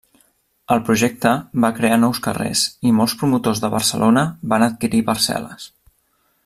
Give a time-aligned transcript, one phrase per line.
[0.75, 1.33] El projecte
[1.65, 5.71] va crear nous carrers i molts promotors de Barcelona van adquirir parcel·les.